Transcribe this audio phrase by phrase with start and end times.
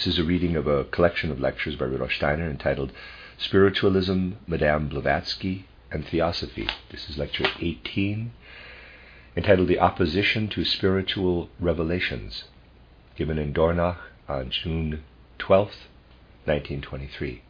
[0.00, 2.90] This is a reading of a collection of lectures by Rudolf Steiner entitled
[3.36, 6.66] Spiritualism, Madame Blavatsky, and Theosophy.
[6.90, 8.32] This is lecture 18,
[9.36, 12.44] entitled The Opposition to Spiritual Revelations,
[13.14, 15.04] given in Dornach on June
[15.38, 15.66] 12,
[16.46, 17.42] 1923.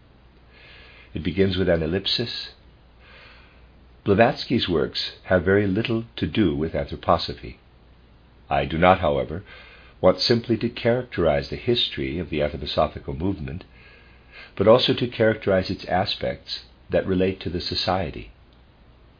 [1.15, 2.49] It begins with an ellipsis.
[4.03, 7.59] Blavatsky's works have very little to do with anthroposophy.
[8.51, 9.45] I do not, however,
[10.01, 13.65] want simply to characterize the history of the anthroposophical movement,
[14.57, 18.33] but also to characterize its aspects that relate to the society.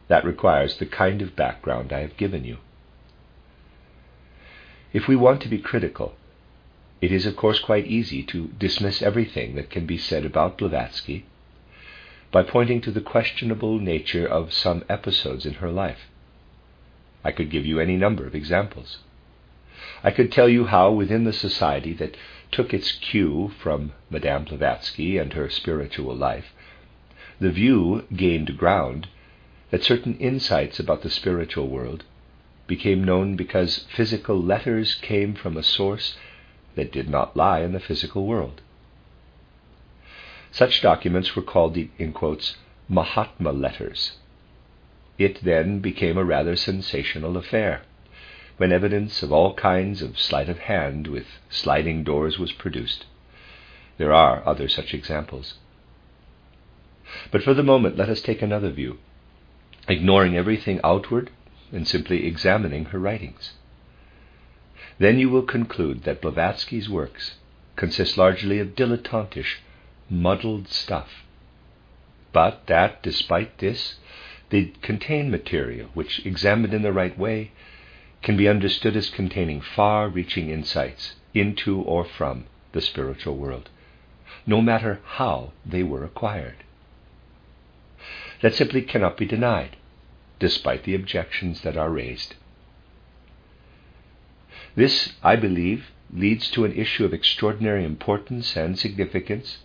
[0.09, 2.59] That requires the kind of background I have given you.
[4.93, 6.17] If we want to be critical,
[7.01, 11.25] it is of course quite easy to dismiss everything that can be said about Blavatsky
[12.33, 16.09] by pointing to the questionable nature of some episodes in her life.
[17.25, 18.99] I could give you any number of examples.
[20.05, 22.15] I could tell you how, within the society that
[22.51, 26.53] took its cue from Madame Blavatsky and her spiritual life,
[27.41, 29.09] the view gained ground
[29.71, 32.05] that certain insights about the spiritual world
[32.67, 36.19] became known because physical letters came from a source
[36.75, 38.61] that did not lie in the physical world.
[40.51, 44.19] Such documents were called the, in quotes, Mahatma letters.
[45.17, 47.81] It then became a rather sensational affair
[48.61, 53.07] when evidence of all kinds of sleight of hand with sliding doors was produced.
[53.97, 55.55] There are other such examples.
[57.31, 58.99] But for the moment, let us take another view,
[59.89, 61.31] ignoring everything outward
[61.73, 63.53] and simply examining her writings.
[64.99, 67.37] Then you will conclude that Blavatsky's works
[67.77, 69.57] consist largely of dilettantish,
[70.11, 71.09] muddled stuff,
[72.31, 73.95] but that, despite this,
[74.51, 77.53] they contain material which, examined in the right way,
[78.23, 83.69] can be understood as containing far reaching insights into or from the spiritual world,
[84.47, 86.57] no matter how they were acquired.
[88.43, 89.77] That simply cannot be denied,
[90.39, 92.35] despite the objections that are raised.
[94.75, 99.59] This, I believe, leads to an issue of extraordinary importance and significance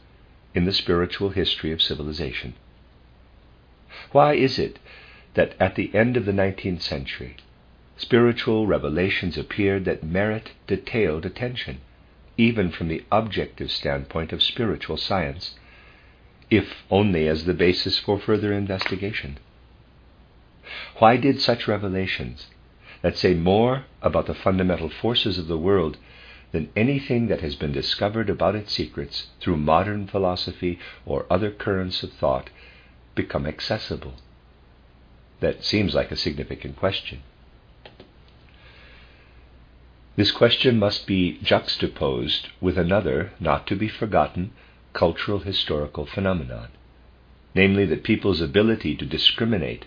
[0.53, 2.55] in the spiritual history of civilization.
[4.11, 4.79] Why is it
[5.33, 7.37] that at the end of the 19th century,
[7.97, 11.79] spiritual revelations appeared that merit detailed attention,
[12.37, 15.55] even from the objective standpoint of spiritual science,
[16.49, 19.37] if only as the basis for further investigation.
[20.97, 22.47] Why did such revelations,
[23.01, 25.97] that say more about the fundamental forces of the world
[26.51, 32.03] than anything that has been discovered about its secrets through modern philosophy or other currents
[32.03, 32.49] of thought,
[33.13, 34.15] become accessible?
[35.39, 37.21] That seems like a significant question.
[40.15, 44.51] This question must be juxtaposed with another, not to be forgotten,
[44.93, 46.69] cultural historical phenomenon,
[47.53, 49.85] namely that people's ability to discriminate,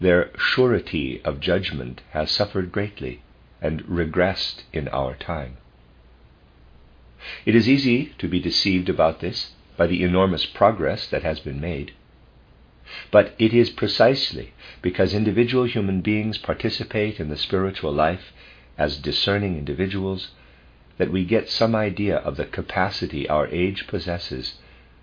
[0.00, 3.20] their surety of judgment, has suffered greatly
[3.60, 5.58] and regressed in our time.
[7.44, 11.60] It is easy to be deceived about this by the enormous progress that has been
[11.60, 11.92] made.
[13.10, 18.32] But it is precisely because individual human beings participate in the spiritual life
[18.78, 20.30] as discerning individuals
[20.98, 24.54] that we get some idea of the capacity our age possesses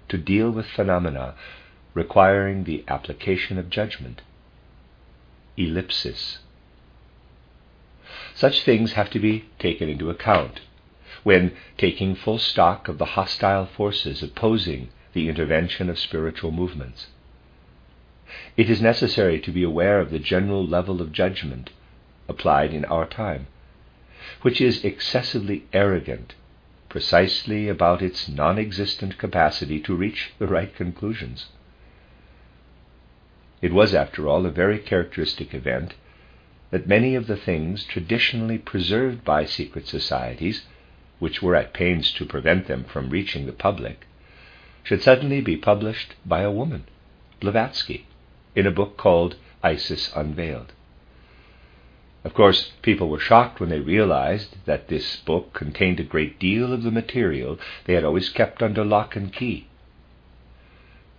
[0.07, 1.35] to deal with phenomena
[1.93, 4.21] requiring the application of judgment.
[5.57, 6.39] Ellipsis.
[8.33, 10.61] Such things have to be taken into account
[11.23, 17.07] when taking full stock of the hostile forces opposing the intervention of spiritual movements.
[18.57, 21.69] It is necessary to be aware of the general level of judgment
[22.27, 23.47] applied in our time
[24.41, 26.33] which is excessively arrogant
[26.95, 31.47] precisely about its non existent capacity to reach the right conclusions.
[33.61, 35.93] It was, after all, a very characteristic event
[36.71, 40.65] that many of the things traditionally preserved by secret societies,
[41.19, 44.07] which were at pains to prevent them from reaching the public,
[44.83, 46.85] should suddenly be published by a woman,
[47.41, 48.05] Blavatsky,
[48.55, 50.71] in a book called Isis Unveiled.
[52.25, 56.73] Of course, people were shocked when they realized that this book contained a great deal
[56.73, 59.67] of the material they had always kept under lock and key.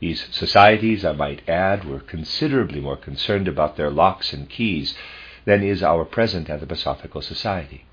[0.00, 4.98] These societies, I might add, were considerably more concerned about their locks and keys
[5.44, 7.84] than is our present Anthroposophical Society.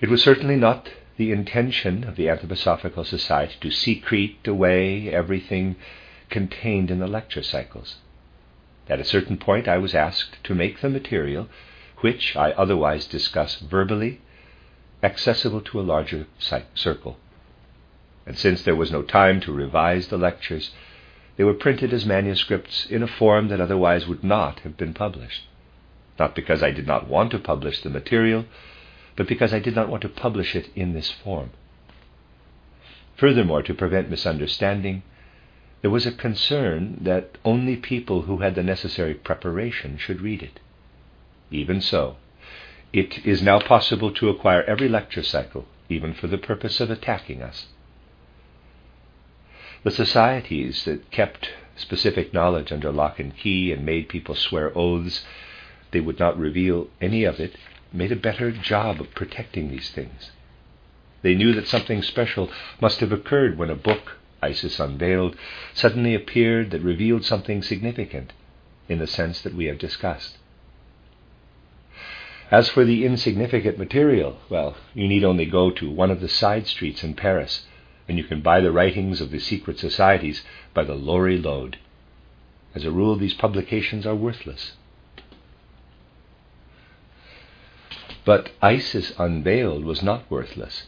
[0.00, 5.76] It was certainly not the intention of the Anthroposophical Society to secrete away everything
[6.30, 7.96] contained in the lecture cycles.
[8.88, 11.48] At a certain point, I was asked to make the material,
[11.98, 14.20] which I otherwise discuss verbally,
[15.02, 16.26] accessible to a larger
[16.74, 17.18] circle.
[18.26, 20.72] And since there was no time to revise the lectures,
[21.36, 25.44] they were printed as manuscripts in a form that otherwise would not have been published.
[26.18, 28.46] Not because I did not want to publish the material,
[29.16, 31.50] but because I did not want to publish it in this form.
[33.16, 35.02] Furthermore, to prevent misunderstanding,
[35.86, 40.58] there was a concern that only people who had the necessary preparation should read it.
[41.52, 42.16] Even so,
[42.92, 47.40] it is now possible to acquire every lecture cycle, even for the purpose of attacking
[47.40, 47.66] us.
[49.84, 55.24] The societies that kept specific knowledge under lock and key and made people swear oaths
[55.92, 57.54] they would not reveal any of it
[57.92, 60.32] made a better job of protecting these things.
[61.22, 62.50] They knew that something special
[62.80, 64.16] must have occurred when a book,
[64.46, 65.36] Isis Unveiled,
[65.74, 68.32] suddenly appeared that revealed something significant
[68.88, 70.38] in the sense that we have discussed.
[72.50, 76.68] As for the insignificant material, well, you need only go to one of the side
[76.68, 77.66] streets in Paris,
[78.08, 81.78] and you can buy the writings of the secret societies by the lorry load.
[82.74, 84.72] As a rule, these publications are worthless.
[88.24, 90.84] But Isis Unveiled was not worthless.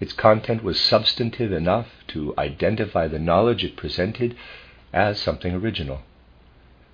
[0.00, 4.34] Its content was substantive enough to identify the knowledge it presented
[4.92, 6.00] as something original,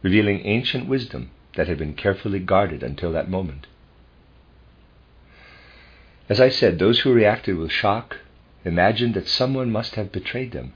[0.03, 3.67] revealing ancient wisdom that had been carefully guarded until that moment.
[6.29, 8.19] As I said, those who reacted with shock
[8.64, 10.75] imagined that someone must have betrayed them.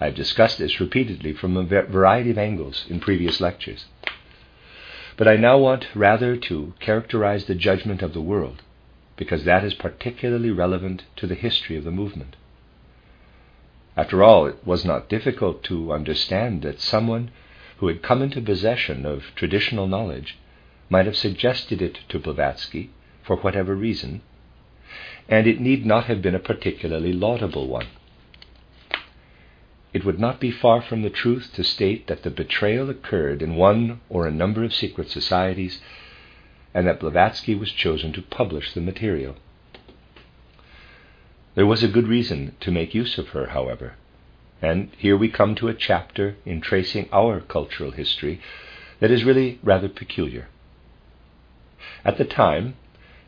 [0.00, 3.84] I have discussed this repeatedly from a variety of angles in previous lectures.
[5.18, 8.62] But I now want rather to characterize the judgment of the world,
[9.18, 12.36] because that is particularly relevant to the history of the movement.
[13.96, 17.32] After all, it was not difficult to understand that someone
[17.78, 20.38] who had come into possession of traditional knowledge
[20.88, 22.90] might have suggested it to Blavatsky
[23.24, 24.22] for whatever reason,
[25.28, 27.88] and it need not have been a particularly laudable one.
[29.92, 33.56] It would not be far from the truth to state that the betrayal occurred in
[33.56, 35.80] one or a number of secret societies,
[36.74, 39.36] and that Blavatsky was chosen to publish the material.
[41.54, 43.94] There was a good reason to make use of her, however,
[44.60, 48.40] and here we come to a chapter in tracing our cultural history
[49.00, 50.48] that is really rather peculiar.
[52.04, 52.76] At the time,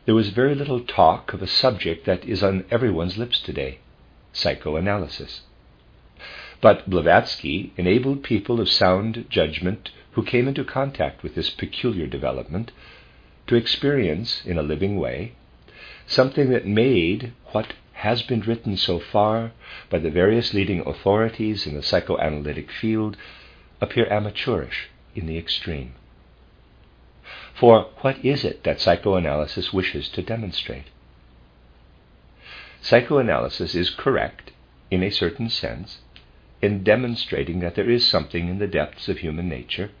[0.05, 3.79] there was very little talk of a subject that is on everyone's lips today
[4.33, 5.41] psychoanalysis.
[6.61, 12.71] But Blavatsky enabled people of sound judgment who came into contact with this peculiar development
[13.47, 15.33] to experience, in a living way,
[16.07, 19.51] something that made what has been written so far
[19.89, 23.15] by the various leading authorities in the psychoanalytic field
[23.79, 25.93] appear amateurish in the extreme.
[27.53, 30.85] For what is it that psychoanalysis wishes to demonstrate?
[32.81, 34.51] Psychoanalysis is correct,
[34.89, 35.99] in a certain sense,
[36.61, 39.91] in demonstrating that there is something in the depths of human nature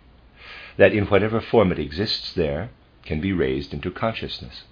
[0.77, 2.71] that, in whatever form it exists there,
[3.05, 4.63] can be raised into consciousness.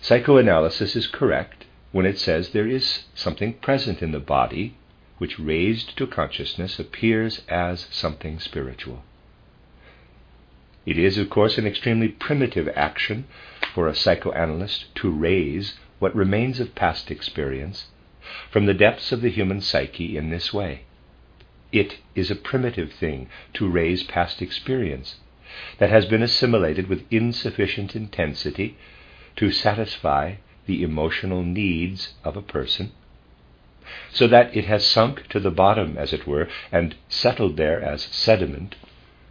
[0.00, 4.76] Psychoanalysis is correct when it says there is something present in the body
[5.18, 9.02] which, raised to consciousness, appears as something spiritual.
[10.84, 13.26] It is, of course, an extremely primitive action
[13.74, 17.86] for a psychoanalyst to raise what remains of past experience
[18.50, 20.82] from the depths of the human psyche in this way.
[21.72, 25.16] It is a primitive thing to raise past experience
[25.78, 28.76] that has been assimilated with insufficient intensity
[29.36, 30.34] to satisfy
[30.66, 32.92] the emotional needs of a person,
[34.12, 38.02] so that it has sunk to the bottom, as it were, and settled there as
[38.10, 38.74] sediment,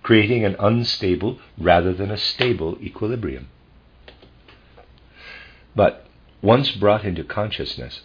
[0.01, 3.50] creating an unstable rather than a stable equilibrium.
[5.75, 6.05] But
[6.41, 8.01] once brought into consciousness,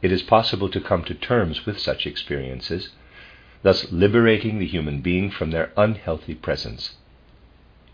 [0.00, 2.90] it is possible to come to terms with such experiences,
[3.62, 6.94] thus liberating the human being from their unhealthy presence.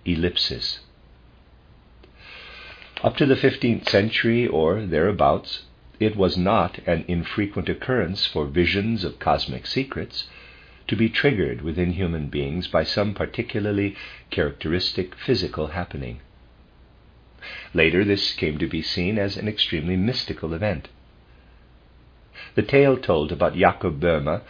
[0.05, 0.81] Ellipsis.
[3.03, 5.65] Up to the 15th century or thereabouts,
[5.99, 10.29] it was not an infrequent occurrence for visions of cosmic secrets
[10.89, 13.95] to be triggered within human beings by some particularly
[14.31, 16.21] characteristic physical happening.
[17.73, 20.89] Later, this came to be seen as an extremely mystical event.
[22.55, 24.41] The tale told about Jakob Boehme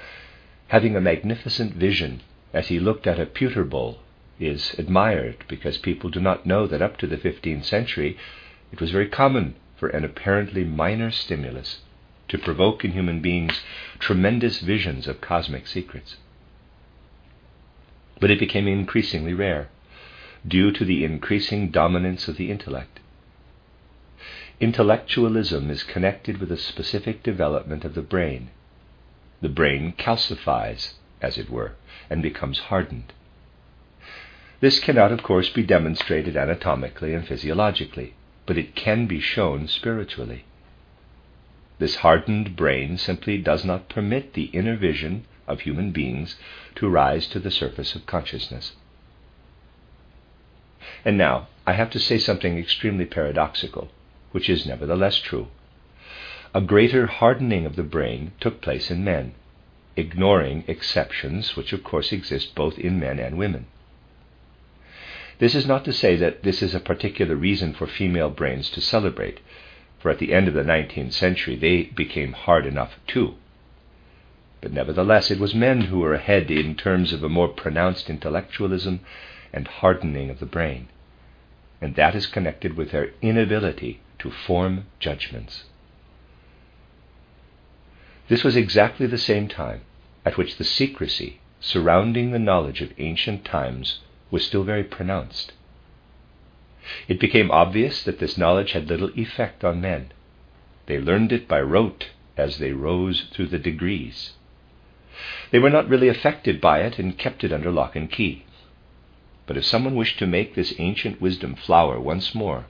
[0.68, 4.00] having a magnificent vision as he looked at a pewter bowl
[4.40, 8.16] is admired because people do not know that up to the 15th century
[8.72, 11.80] it was very common for an apparently minor stimulus
[12.28, 13.60] to provoke in human beings
[13.98, 16.16] tremendous visions of cosmic secrets.
[18.20, 19.68] But it became increasingly rare
[20.46, 23.00] due to the increasing dominance of the intellect.
[24.60, 28.50] Intellectualism is connected with a specific development of the brain.
[29.40, 31.72] The brain calcifies, as it were,
[32.08, 33.12] and becomes hardened.
[34.60, 38.12] This cannot, of course, be demonstrated anatomically and physiologically,
[38.44, 40.44] but it can be shown spiritually.
[41.78, 46.36] This hardened brain simply does not permit the inner vision of human beings
[46.74, 48.76] to rise to the surface of consciousness.
[51.06, 53.90] And now, I have to say something extremely paradoxical,
[54.32, 55.48] which is nevertheless true.
[56.52, 59.32] A greater hardening of the brain took place in men,
[59.96, 63.66] ignoring exceptions which, of course, exist both in men and women.
[65.40, 68.80] This is not to say that this is a particular reason for female brains to
[68.82, 69.40] celebrate,
[69.98, 73.36] for at the end of the 19th century they became hard enough too.
[74.60, 79.00] But nevertheless, it was men who were ahead in terms of a more pronounced intellectualism
[79.50, 80.88] and hardening of the brain,
[81.80, 85.64] and that is connected with their inability to form judgments.
[88.28, 89.80] This was exactly the same time
[90.22, 95.52] at which the secrecy surrounding the knowledge of ancient times was still very pronounced.
[97.08, 100.12] It became obvious that this knowledge had little effect on men.
[100.86, 104.32] They learned it by rote as they rose through the degrees.
[105.50, 108.44] They were not really affected by it and kept it under lock and key.
[109.46, 112.66] But if someone wished to make this ancient wisdom flower once more,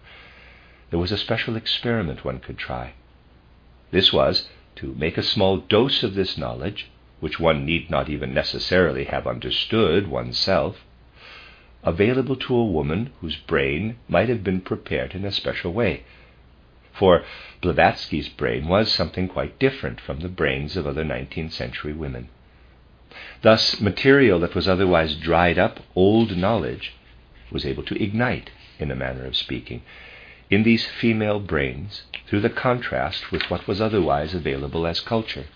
[0.91, 2.95] there was a special experiment one could try.
[3.91, 6.89] This was to make a small dose of this knowledge,
[7.21, 10.85] which one need not even necessarily have understood oneself,
[11.83, 16.05] available to a woman whose brain might have been prepared in a special way.
[16.93, 17.25] For
[17.63, 22.29] Blavatsky's brain was something quite different from the brains of other 19th century women.
[23.43, 26.93] Thus, material that was otherwise dried up, old knowledge,
[27.51, 29.83] was able to ignite, in a manner of speaking,
[30.51, 35.47] in these female brains through the contrast with what was otherwise available as culture.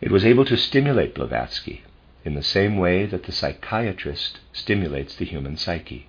[0.00, 1.82] It was able to stimulate Blavatsky,
[2.28, 6.06] in the same way that the psychiatrist stimulates the human psyche.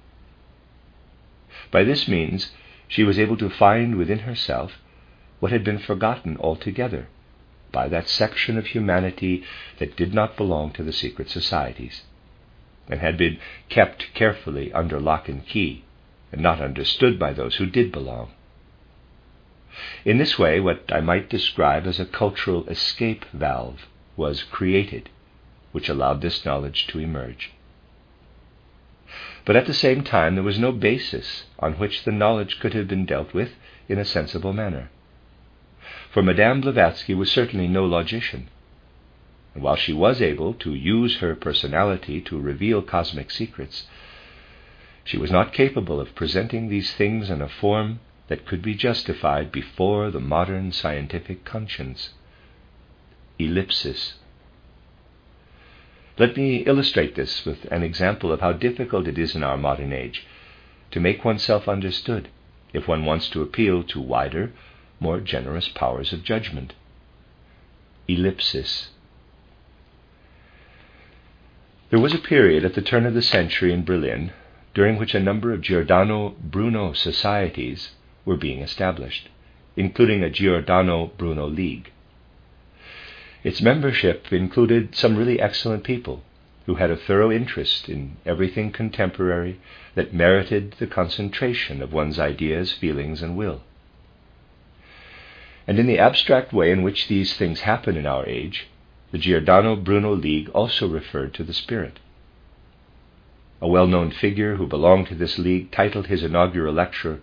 [1.71, 2.51] By this means,
[2.89, 4.81] she was able to find within herself
[5.39, 7.07] what had been forgotten altogether
[7.71, 9.45] by that section of humanity
[9.77, 12.03] that did not belong to the secret societies,
[12.89, 15.85] and had been kept carefully under lock and key,
[16.33, 18.29] and not understood by those who did belong.
[20.03, 25.07] In this way, what I might describe as a cultural escape valve was created
[25.71, 27.51] which allowed this knowledge to emerge.
[29.45, 32.87] But at the same time, there was no basis on which the knowledge could have
[32.87, 33.55] been dealt with
[33.87, 34.89] in a sensible manner.
[36.11, 38.49] For Madame Blavatsky was certainly no logician,
[39.53, 43.87] and while she was able to use her personality to reveal cosmic secrets,
[45.03, 49.51] she was not capable of presenting these things in a form that could be justified
[49.51, 52.09] before the modern scientific conscience.
[53.39, 54.19] Ellipsis
[56.19, 59.93] let me illustrate this with an example of how difficult it is in our modern
[59.93, 60.27] age
[60.91, 62.27] to make oneself understood
[62.73, 64.51] if one wants to appeal to wider,
[64.99, 66.73] more generous powers of judgment.
[68.07, 68.89] Ellipsis.
[71.89, 74.31] There was a period at the turn of the century in Berlin
[74.75, 77.91] during which a number of Giordano Bruno societies
[78.25, 79.29] were being established,
[79.75, 81.91] including a Giordano Bruno League.
[83.43, 86.23] Its membership included some really excellent people
[86.65, 89.59] who had a thorough interest in everything contemporary
[89.95, 93.63] that merited the concentration of one's ideas, feelings, and will.
[95.65, 98.67] And in the abstract way in which these things happen in our age,
[99.11, 101.99] the Giordano Bruno League also referred to the Spirit.
[103.61, 107.21] A well known figure who belonged to this league titled his inaugural lecture,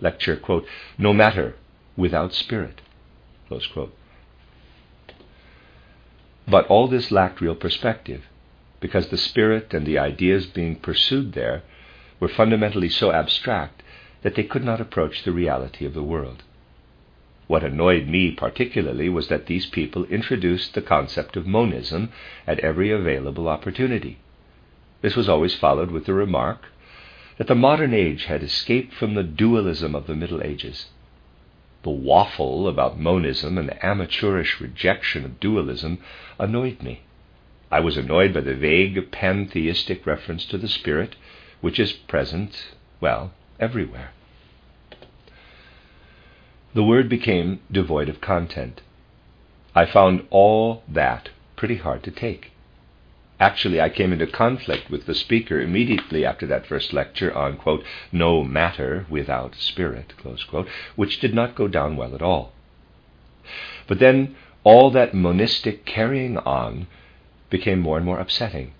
[0.00, 1.56] lecture quote, No Matter
[1.96, 2.80] Without Spirit.
[3.48, 3.94] Close quote.
[6.50, 8.24] But all this lacked real perspective,
[8.80, 11.62] because the spirit and the ideas being pursued there
[12.20, 13.82] were fundamentally so abstract
[14.22, 16.42] that they could not approach the reality of the world.
[17.48, 22.10] What annoyed me particularly was that these people introduced the concept of monism
[22.46, 24.18] at every available opportunity.
[25.02, 26.66] This was always followed with the remark
[27.36, 30.86] that the modern age had escaped from the dualism of the Middle Ages.
[31.82, 35.98] The waffle about monism and the amateurish rejection of dualism
[36.38, 37.02] annoyed me.
[37.70, 41.16] I was annoyed by the vague pantheistic reference to the Spirit,
[41.60, 44.12] which is present, well, everywhere
[46.74, 48.80] the word became devoid of content.
[49.74, 52.52] I found all that pretty hard to take.
[53.40, 57.84] Actually, I came into conflict with the speaker immediately after that first lecture on, quote,
[58.10, 62.52] no matter without spirit, quote, which did not go down well at all.
[63.86, 66.88] But then all that monistic carrying on
[67.48, 68.72] became more and more upsetting.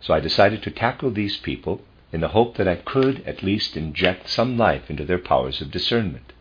[0.00, 1.80] So I decided to tackle these people
[2.12, 5.70] in the hope that I could at least inject some life into their powers of
[5.70, 6.32] discernment.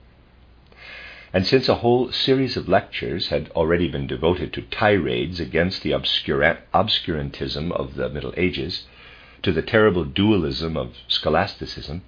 [1.34, 5.92] And since a whole series of lectures had already been devoted to tirades against the
[5.92, 8.86] obscurantism of the Middle Ages,
[9.42, 12.02] to the terrible dualism of scholasticism,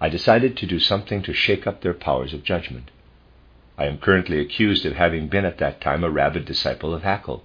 [0.00, 2.90] I decided to do something to shake up their powers of judgment.
[3.76, 7.44] I am currently accused of having been at that time a rabid disciple of Haeckel.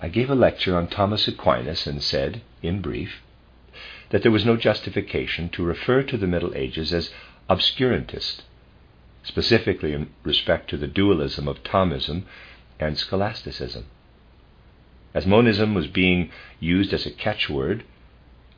[0.00, 3.20] I gave a lecture on Thomas Aquinas and said, in brief,
[4.10, 7.12] that there was no justification to refer to the Middle Ages as
[7.50, 8.42] obscurantist
[9.26, 12.22] specifically in respect to the dualism of Thomism
[12.78, 13.84] and scholasticism.
[15.12, 16.30] As monism was being
[16.60, 17.82] used as a catchword,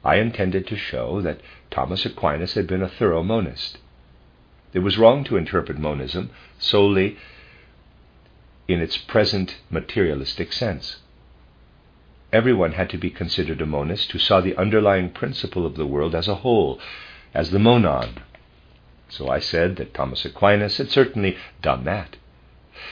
[0.04, 3.78] I intended to show that Thomas Aquinas had been a thorough monist.
[4.75, 7.16] It was wrong to interpret monism solely
[8.66, 10.98] in its present materialistic sense.
[12.30, 16.14] Everyone had to be considered a monist who saw the underlying principle of the world
[16.14, 16.78] as a whole,
[17.32, 18.20] as the monon,
[19.08, 22.16] so I said that Thomas Aquinas had certainly done that,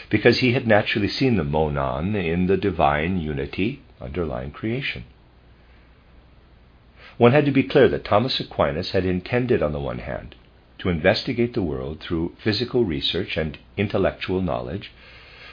[0.08, 5.04] because he had naturally seen the monon in the divine unity underlying creation.
[7.18, 10.34] One had to be clear that Thomas Aquinas had intended, on the one hand,
[10.78, 14.92] to investigate the world through physical research and intellectual knowledge,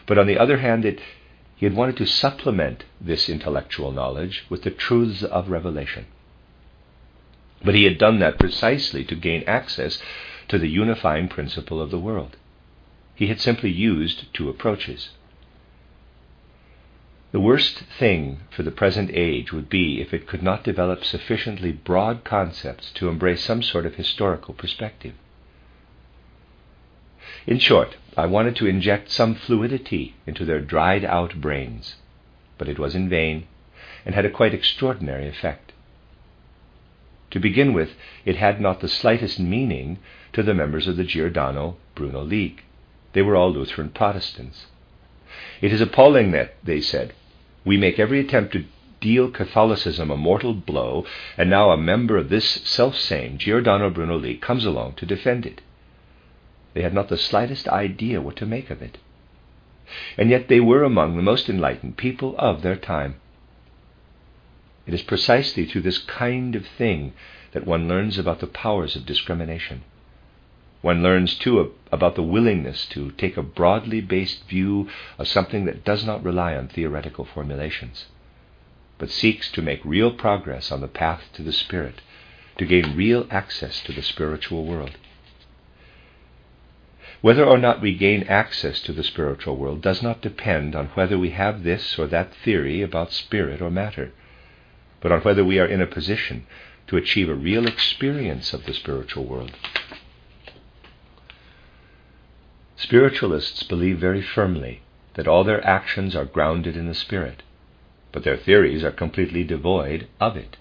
[0.05, 0.99] but on the other hand, it,
[1.55, 6.05] he had wanted to supplement this intellectual knowledge with the truths of revelation.
[7.63, 10.01] But he had done that precisely to gain access
[10.53, 12.37] to the unifying principle of the world.
[13.15, 15.09] He had simply used two approaches.
[17.31, 21.71] The worst thing for the present age would be if it could not develop sufficiently
[21.71, 25.15] broad concepts to embrace some sort of historical perspective.
[27.47, 31.95] In short, I wanted to inject some fluidity into their dried out brains,
[32.59, 33.47] but it was in vain
[34.05, 35.72] and had a quite extraordinary effect.
[37.33, 39.97] To begin with, it had not the slightest meaning
[40.33, 42.61] to the members of the Giordano Bruno League.
[43.13, 44.67] They were all Lutheran Protestants.
[45.59, 47.13] It is appalling that, they said,
[47.65, 48.65] we make every attempt to
[49.01, 54.41] deal Catholicism a mortal blow, and now a member of this self-same Giordano Bruno League
[54.41, 55.61] comes along to defend it.
[56.75, 58.99] They had not the slightest idea what to make of it.
[60.19, 63.15] And yet they were among the most enlightened people of their time.
[64.85, 67.13] It is precisely through this kind of thing
[67.53, 69.83] that one learns about the powers of discrimination.
[70.81, 75.85] One learns, too, about the willingness to take a broadly based view of something that
[75.85, 78.07] does not rely on theoretical formulations,
[78.97, 82.01] but seeks to make real progress on the path to the Spirit,
[82.57, 84.97] to gain real access to the spiritual world.
[87.21, 91.17] Whether or not we gain access to the spiritual world does not depend on whether
[91.17, 94.11] we have this or that theory about spirit or matter
[95.03, 96.45] but on whether we are in a position
[96.87, 99.51] to achieve a real experience of the spiritual world.
[102.77, 104.81] Spiritualists believe very firmly
[105.15, 107.43] that all their actions are grounded in the Spirit,
[108.13, 110.55] but their theories are completely devoid of it.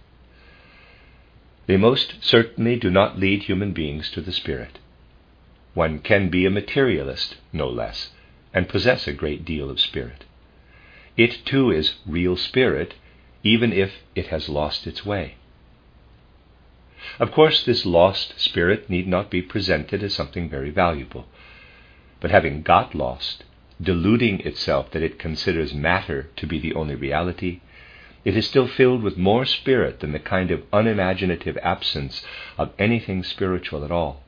[1.67, 4.81] They most certainly do not lead human beings to the Spirit.
[5.73, 8.11] One can be a materialist, no less,
[8.53, 10.25] and possess a great deal of spirit.
[11.17, 12.95] It too is real spirit
[13.43, 15.37] even if it has lost its way.
[17.19, 21.27] Of course, this lost spirit need not be presented as something very valuable,
[22.21, 23.45] but having got lost,
[23.81, 27.61] deluding itself that it considers matter to be the only reality,
[28.25, 32.25] it is still filled with more spirit than the kind of unimaginative absence
[32.57, 34.23] of anything spiritual at all,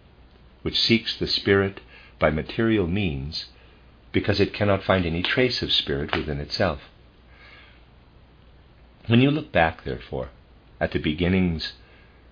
[0.62, 1.80] which seeks the spirit
[2.18, 3.46] by material means
[4.10, 6.80] because it cannot find any trace of spirit within itself.
[9.06, 10.30] When you look back, therefore,
[10.80, 11.74] at the beginnings,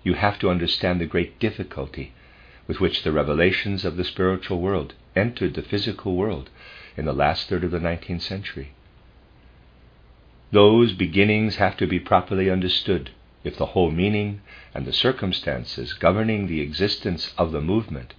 [0.03, 2.13] you have to understand the great difficulty
[2.67, 6.49] with which the revelations of the spiritual world entered the physical world
[6.97, 8.73] in the last third of the 19th century.
[10.51, 13.11] Those beginnings have to be properly understood
[13.45, 14.41] if the whole meaning
[14.75, 18.15] and the circumstances governing the existence of the movement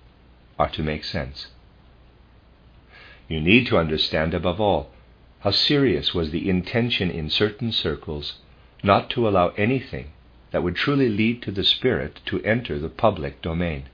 [0.60, 1.48] are to make sense.
[3.28, 4.92] You need to understand, above all,
[5.40, 8.40] how serious was the intention in certain circles
[8.84, 10.12] not to allow anything
[10.52, 13.86] that would truly lead to the Spirit to enter the public domain.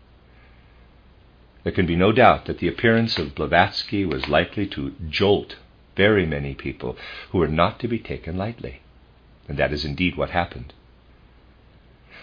[1.63, 5.57] There can be no doubt that the appearance of Blavatsky was likely to jolt
[5.95, 6.97] very many people
[7.31, 8.81] who were not to be taken lightly.
[9.47, 10.73] And that is indeed what happened.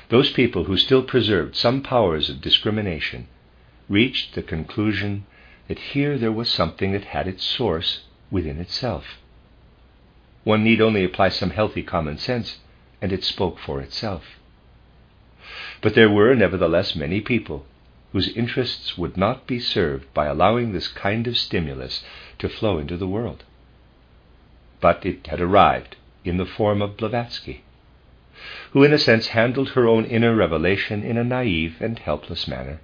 [0.09, 3.29] Those people who still preserved some powers of discrimination
[3.89, 5.27] reached the conclusion
[5.69, 9.19] that here there was something that had its source within itself.
[10.47, 12.61] One need only apply some healthy common sense,
[13.03, 14.39] and it spoke for itself.
[15.81, 17.67] But there were, nevertheless, many people
[18.13, 22.05] whose interests would not be served by allowing this kind of stimulus
[22.39, 23.43] to flow into the world.
[24.81, 27.65] But it had arrived in the form of Blavatsky,
[28.71, 32.79] who, in a sense, handled her own inner revelation in a naive and helpless manner.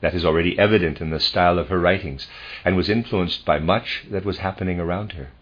[0.00, 2.28] That is already evident in the style of her writings,
[2.64, 5.32] and was influenced by much that was happening around her.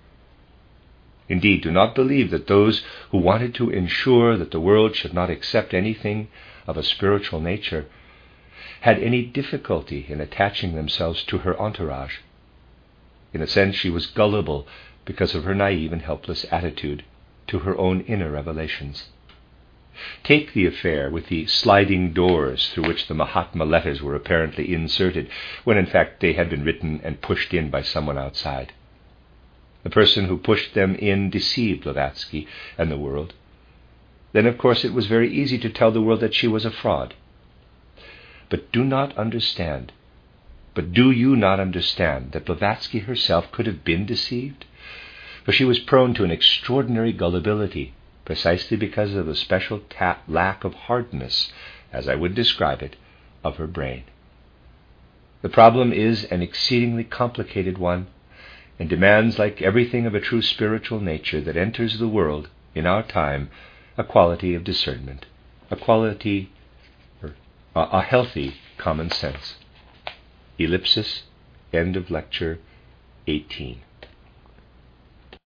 [1.31, 5.31] Indeed, do not believe that those who wanted to ensure that the world should not
[5.31, 6.27] accept anything
[6.67, 7.87] of a spiritual nature
[8.81, 12.17] had any difficulty in attaching themselves to her entourage.
[13.33, 14.67] In a sense, she was gullible
[15.05, 17.05] because of her naive and helpless attitude
[17.47, 19.11] to her own inner revelations.
[20.25, 25.29] Take the affair with the sliding doors through which the Mahatma letters were apparently inserted,
[25.63, 28.73] when in fact they had been written and pushed in by someone outside.
[29.83, 33.33] The person who pushed them in deceived Blavatsky and the world.
[34.33, 36.71] Then, of course, it was very easy to tell the world that she was a
[36.71, 37.15] fraud.
[38.49, 39.93] But do not understand,
[40.75, 44.67] but do you not understand that Blavatsky herself could have been deceived?
[45.45, 50.63] For she was prone to an extraordinary gullibility precisely because of the special ta- lack
[50.63, 51.53] of hardness,
[51.93, 52.95] as I would describe it,
[53.43, 54.05] of her brain.
[55.43, 58.07] The problem is an exceedingly complicated one
[58.81, 63.03] and demands, like everything of a true spiritual nature that enters the world in our
[63.03, 63.51] time,
[63.99, 65.27] a quality of discernment,
[65.71, 66.51] a quality,
[67.77, 69.57] a healthy common sense.
[70.59, 71.25] Ellipsis,
[71.75, 72.59] end of lecture
[73.27, 73.83] 18.